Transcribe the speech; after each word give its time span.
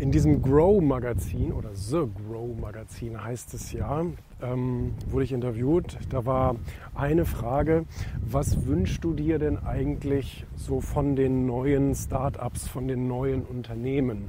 In 0.00 0.12
diesem 0.12 0.42
Grow-Magazin 0.42 1.52
oder 1.52 1.74
The 1.74 2.04
Grow-Magazin 2.28 3.20
heißt 3.24 3.52
es 3.54 3.72
ja, 3.72 4.06
ähm, 4.40 4.94
wurde 5.10 5.24
ich 5.24 5.32
interviewt. 5.32 5.98
Da 6.08 6.24
war 6.24 6.54
eine 6.94 7.24
Frage, 7.24 7.84
was 8.20 8.64
wünschst 8.64 9.02
du 9.02 9.12
dir 9.12 9.40
denn 9.40 9.58
eigentlich 9.58 10.46
so 10.54 10.80
von 10.80 11.16
den 11.16 11.46
neuen 11.46 11.96
Startups, 11.96 12.68
von 12.68 12.86
den 12.86 13.08
neuen 13.08 13.42
Unternehmen? 13.42 14.28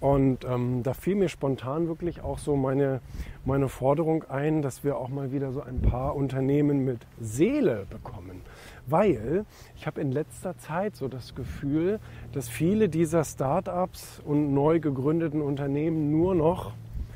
Und 0.00 0.44
ähm, 0.44 0.82
da 0.82 0.92
fiel 0.92 1.14
mir 1.14 1.28
spontan 1.28 1.88
wirklich 1.88 2.20
auch 2.20 2.38
so 2.38 2.56
meine, 2.56 3.00
meine 3.44 3.68
Forderung 3.68 4.24
ein, 4.24 4.60
dass 4.60 4.84
wir 4.84 4.98
auch 4.98 5.08
mal 5.08 5.32
wieder 5.32 5.52
so 5.52 5.62
ein 5.62 5.80
paar 5.80 6.14
Unternehmen 6.14 6.84
mit 6.84 6.98
Seele 7.18 7.86
bekommen. 7.88 8.42
Weil 8.86 9.46
ich 9.76 9.86
habe 9.86 10.00
in 10.00 10.12
letzter 10.12 10.58
Zeit 10.58 10.96
so 10.96 11.08
das 11.08 11.34
Gefühl, 11.34 11.98
dass 12.32 12.48
viele 12.48 12.88
dieser 12.88 13.24
Startups 13.24 14.20
und 14.24 14.52
neu 14.52 14.80
gegründeten 14.80 15.40
Unternehmen 15.40 16.10
nur 16.10 16.34
noch 16.34 16.72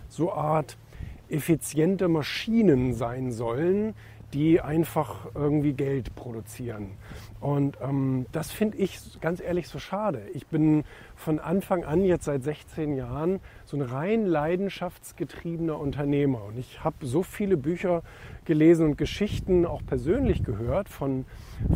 so 0.08 0.32
Art 0.32 0.76
effiziente 1.28 2.08
Maschinen 2.08 2.94
sein 2.94 3.30
sollen, 3.30 3.94
die 4.32 4.60
einfach 4.60 5.26
irgendwie 5.34 5.72
Geld 5.72 6.14
produzieren. 6.14 6.92
Und 7.40 7.78
ähm, 7.80 8.26
das 8.32 8.52
finde 8.52 8.76
ich 8.78 8.98
ganz 9.20 9.40
ehrlich 9.40 9.68
so 9.68 9.78
schade. 9.78 10.22
Ich 10.34 10.46
bin 10.46 10.84
von 11.16 11.38
Anfang 11.38 11.84
an 11.84 12.04
jetzt 12.04 12.24
seit 12.24 12.42
16 12.42 12.96
Jahren 12.96 13.40
so 13.64 13.76
ein 13.76 13.82
rein 13.82 14.26
leidenschaftsgetriebener 14.26 15.78
Unternehmer. 15.78 16.44
Und 16.44 16.58
ich 16.58 16.84
habe 16.84 17.06
so 17.06 17.22
viele 17.22 17.56
Bücher 17.56 18.02
gelesen 18.44 18.86
und 18.86 18.98
Geschichten 18.98 19.64
auch 19.64 19.80
persönlich 19.86 20.42
gehört 20.44 20.88
von, 20.88 21.24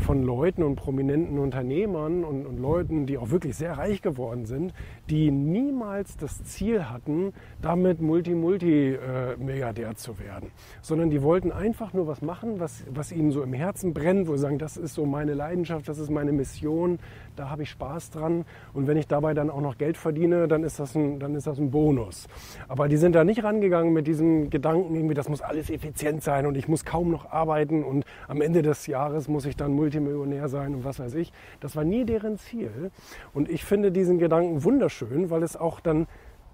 von 0.00 0.23
Leuten 0.23 0.62
und 0.62 0.76
prominenten 0.76 1.38
Unternehmern 1.38 2.24
und, 2.24 2.46
und 2.46 2.59
Leuten, 2.59 3.06
die 3.06 3.16
auch 3.16 3.30
wirklich 3.30 3.54
sehr 3.56 3.78
reich 3.78 4.02
geworden 4.02 4.45
sind, 4.45 4.74
die 5.09 5.30
niemals 5.30 6.16
das 6.16 6.42
Ziel 6.45 6.90
hatten, 6.90 7.32
damit 7.62 8.00
Multi-Multi-Milliardär 8.00 9.90
äh, 9.90 9.95
zu 9.95 10.18
werden, 10.18 10.51
sondern 10.82 11.10
die 11.10 11.23
wollten 11.23 11.52
einfach 11.52 11.92
nur 11.92 12.07
was 12.07 12.23
machen, 12.45 12.60
was, 12.60 12.84
was 12.90 13.12
ihnen 13.12 13.30
so 13.30 13.42
im 13.42 13.52
Herzen 13.52 13.95
brennt, 13.95 14.28
wo 14.28 14.37
sie 14.37 14.42
sagen, 14.42 14.59
das 14.59 14.76
ist 14.76 14.95
so 14.95 15.06
meine 15.06 15.34
Leidenschaft, 15.34 15.88
das 15.88 15.98
ist 15.98 16.10
meine 16.10 16.32
Mission, 16.32 16.98
da 17.36 17.48
habe 17.48 17.62
ich 17.62 17.70
Spaß 17.70 18.10
dran. 18.10 18.45
Und 18.73 18.86
wenn 18.86 18.96
ich 18.96 19.06
dabei 19.06 19.34
dann 19.34 19.51
auch 19.51 19.60
noch 19.60 19.78
Geld 19.78 19.96
verdiene, 19.96 20.46
dann 20.46 20.62
ist 20.62 20.78
das 20.78 20.95
ein, 20.95 21.18
dann 21.18 21.34
ist 21.34 21.46
das 21.46 21.59
ein 21.59 21.70
Bonus. 21.70 22.26
Aber 22.68 22.88
die 22.88 22.96
sind 22.96 23.14
da 23.14 23.24
nicht 23.24 23.42
rangegangen 23.42 23.92
mit 23.92 24.06
diesem 24.06 24.51
Gedanken, 24.51 24.95
irgendwie, 24.95 25.14
das 25.14 25.28
muss 25.28 25.40
alles 25.40 25.70
effizient 25.70 26.23
sein 26.23 26.46
und 26.46 26.56
ich 26.56 26.68
muss 26.68 26.84
kaum 26.84 27.10
noch 27.10 27.30
arbeiten 27.30 27.82
und 27.82 28.04
am 28.28 28.40
Ende 28.40 28.62
des 28.62 28.86
Jahres 28.86 29.29
muss 29.29 29.46
ich 29.46 29.56
dann 29.56 29.73
Multimillionär 29.73 30.48
sein 30.48 30.74
und 30.74 30.84
was 30.84 30.98
weiß 30.98 31.14
ich. 31.14 31.32
Das 31.60 31.76
war 31.76 31.84
nie 31.84 32.04
deren 32.04 32.38
Ziel. 32.38 32.90
Und 33.32 33.48
ich 33.48 33.64
finde 33.64 33.90
diesen 33.90 34.18
Gedanken 34.18 34.64
wunderschön, 34.64 35.30
weil 35.30 35.42
es 35.42 35.56
auch 35.56 35.80
dann 35.80 36.06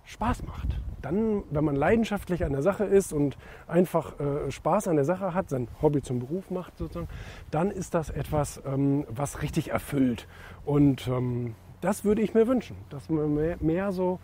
Spaß 0.05 0.45
macht. 0.45 0.81
Dann, 1.03 1.45
wenn 1.51 1.65
man 1.65 1.77
leidenschaftlich 1.77 2.45
an 2.45 2.53
der 2.53 2.62
Sache 2.62 2.84
ist 2.84 3.12
und 3.12 3.39
einfach 3.67 4.19
äh, 4.20 4.51
Spaß 4.51 4.89
an 4.89 4.97
der 4.97 5.05
Sache 5.05 5.33
hat, 5.34 5.48
sein 5.48 5.69
Hobby 5.81 6.03
zum 6.03 6.19
Beruf 6.19 6.51
macht 6.51 6.77
sozusagen, 6.77 7.09
dann 7.51 7.70
ist 7.70 7.95
das 7.95 8.11
etwas, 8.11 8.62
ähm, 8.67 9.06
was 9.09 9.43
richtig 9.43 9.71
erfüllt. 9.71 10.27
Und 10.65 11.09
ähm, 11.09 11.55
das 11.81 12.05
würde 12.05 12.21
ich 12.21 12.34
mir 12.34 12.47
wünschen, 12.47 12.77
dass 12.91 13.09
wir 13.09 13.27
mehr, 13.27 13.56
mehr 13.61 13.93
so 13.93 14.19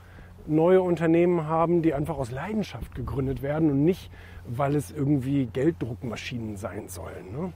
neue 0.47 0.83
Unternehmen 0.83 1.47
haben, 1.47 1.83
die 1.83 1.95
einfach 1.95 2.19
aus 2.19 2.31
Leidenschaft 2.31 2.95
gegründet 2.95 3.43
werden 3.43 3.71
und 3.71 3.85
nicht, 3.85 4.11
weil 4.47 4.77
es 4.77 4.91
irgendwie 4.91 5.47
Gelddruckmaschinen 5.47 6.57
sein 6.57 6.89
sollen. 6.89 7.33
Ne? 7.33 7.53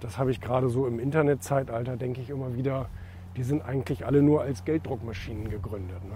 Das 0.00 0.18
habe 0.18 0.30
ich 0.30 0.40
gerade 0.40 0.68
so 0.68 0.86
im 0.86 0.98
Internetzeitalter, 0.98 1.96
denke 1.96 2.20
ich 2.20 2.30
immer 2.30 2.54
wieder, 2.54 2.88
die 3.36 3.42
sind 3.42 3.62
eigentlich 3.62 4.06
alle 4.06 4.22
nur 4.22 4.42
als 4.42 4.64
Gelddruckmaschinen 4.64 5.50
gegründet. 5.50 6.04
Ne? 6.04 6.14